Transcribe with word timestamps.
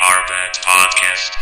Arbat 0.00 0.58
Podcast. 0.64 1.32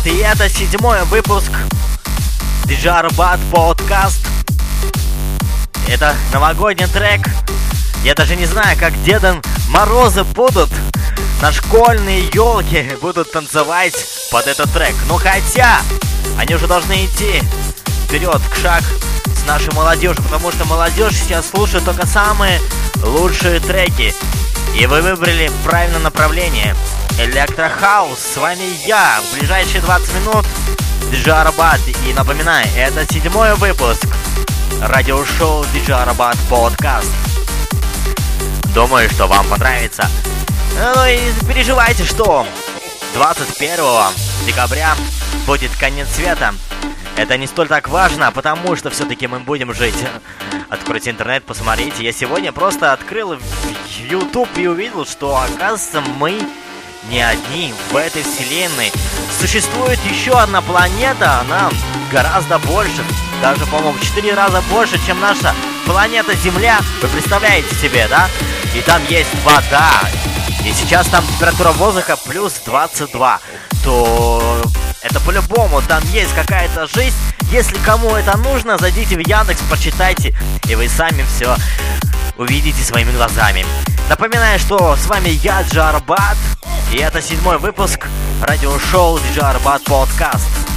Джарбат, 0.00 0.06
и 0.06 0.16
это 0.18 0.48
седьмой 0.48 1.04
выпуск 1.04 1.50
Джарбат 2.66 3.40
подкаст. 3.50 4.20
Это 5.88 6.14
новогодний 6.32 6.86
трек. 6.86 7.20
Я 8.04 8.14
даже 8.14 8.36
не 8.36 8.46
знаю, 8.46 8.78
как 8.78 8.92
Деда 9.02 9.40
Морозы 9.68 10.24
будут 10.24 10.70
на 11.42 11.52
школьные 11.52 12.28
елки 12.32 12.96
будут 13.00 13.32
танцевать 13.32 13.94
под 14.30 14.46
этот 14.46 14.70
трек. 14.72 14.94
Ну 15.08 15.16
хотя, 15.16 15.80
они 16.38 16.54
уже 16.54 16.66
должны 16.66 17.06
идти 17.06 17.42
вперед, 18.06 18.40
к 18.52 18.56
шаг 18.60 18.82
с 19.42 19.46
нашей 19.46 19.72
молодежью, 19.74 20.22
потому 20.22 20.52
что 20.52 20.66
молодежь 20.66 21.14
сейчас 21.14 21.48
слушает 21.48 21.84
только 21.84 22.06
самые 22.06 22.60
лучшие 23.02 23.60
треки. 23.60 24.14
И 24.78 24.86
вы 24.86 25.00
выбрали 25.02 25.50
правильное 25.64 26.00
направление. 26.00 26.76
Электрохаус, 27.22 28.18
с 28.18 28.36
вами 28.38 28.64
я. 28.86 29.20
В 29.20 29.36
ближайшие 29.36 29.82
20 29.82 30.14
минут 30.14 30.46
Диджей 31.10 31.34
Арбат. 31.34 31.78
И 32.08 32.14
напоминаю, 32.14 32.66
это 32.74 33.04
седьмой 33.12 33.54
выпуск 33.56 34.06
радиошоу 34.80 35.66
Диджей 35.74 35.96
Арбат 35.96 36.38
подкаст. 36.48 37.12
Думаю, 38.74 39.10
что 39.10 39.26
вам 39.26 39.46
понравится. 39.48 40.08
Ну 40.78 41.04
и 41.04 41.18
переживайте, 41.46 42.04
что 42.04 42.46
21 43.12 43.84
декабря 44.46 44.94
будет 45.46 45.76
конец 45.76 46.08
света. 46.08 46.54
Это 47.16 47.36
не 47.36 47.46
столь 47.46 47.68
так 47.68 47.88
важно, 47.88 48.32
потому 48.32 48.76
что 48.76 48.88
все-таки 48.88 49.26
мы 49.26 49.40
будем 49.40 49.74
жить. 49.74 50.06
Откройте 50.70 51.10
интернет, 51.10 51.44
посмотрите. 51.44 52.02
Я 52.02 52.12
сегодня 52.12 52.50
просто 52.50 52.94
открыл 52.94 53.36
YouTube 54.08 54.48
и 54.56 54.66
увидел, 54.66 55.04
что, 55.04 55.36
оказывается, 55.36 56.00
мы 56.00 56.40
не 57.08 57.20
одни 57.20 57.74
в 57.90 57.96
этой 57.96 58.22
вселенной. 58.22 58.92
Существует 59.38 59.98
еще 60.04 60.32
одна 60.32 60.60
планета, 60.60 61.40
она 61.40 61.70
гораздо 62.12 62.58
больше, 62.58 63.04
даже, 63.40 63.64
по-моему, 63.66 63.98
в 63.98 64.02
4 64.02 64.34
раза 64.34 64.60
больше, 64.70 65.04
чем 65.06 65.20
наша 65.20 65.54
планета 65.86 66.34
Земля. 66.36 66.80
Вы 67.00 67.08
представляете 67.08 67.74
себе, 67.76 68.06
да? 68.08 68.28
И 68.74 68.80
там 68.82 69.02
есть 69.08 69.30
вода. 69.44 69.90
И 70.64 70.72
сейчас 70.72 71.06
там 71.06 71.24
температура 71.26 71.72
воздуха 71.72 72.16
плюс 72.16 72.54
22. 72.64 73.40
То 73.82 74.62
это 75.02 75.20
по-любому, 75.20 75.80
там 75.82 76.02
есть 76.12 76.34
какая-то 76.34 76.86
жизнь. 76.86 77.16
Если 77.50 77.76
кому 77.78 78.14
это 78.14 78.36
нужно, 78.36 78.76
зайдите 78.78 79.16
в 79.16 79.26
Яндекс, 79.26 79.60
прочитайте, 79.68 80.34
и 80.68 80.74
вы 80.74 80.88
сами 80.88 81.24
все 81.34 81.56
увидите 82.36 82.82
своими 82.84 83.10
глазами. 83.10 83.64
Напоминаю, 84.08 84.58
что 84.58 84.96
с 84.96 85.06
вами 85.06 85.30
я, 85.30 85.62
Джарбат, 85.62 86.36
и 86.92 86.98
это 86.98 87.22
седьмой 87.22 87.58
выпуск 87.58 88.06
радиошоу 88.42 89.18
Джарбат 89.32 89.82
Подкаст. 89.84 90.69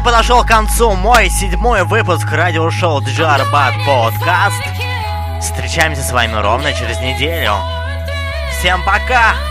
и 0.00 0.02
подошел 0.02 0.42
к 0.42 0.48
концу 0.48 0.92
мой 0.92 1.28
седьмой 1.28 1.84
выпуск 1.84 2.30
радиошоу 2.30 3.02
Джарбат 3.02 3.74
Подкаст. 3.86 4.62
Встречаемся 5.40 6.02
с 6.02 6.12
вами 6.12 6.34
ровно 6.40 6.72
через 6.72 6.98
неделю. 7.00 7.54
Всем 8.58 8.82
пока! 8.84 9.49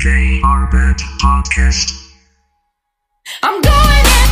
DJ 0.00 0.40
Arbet 0.40 0.98
Podcast. 1.20 1.92
I'm 3.42 3.60
going 3.60 4.06
in. 4.24 4.29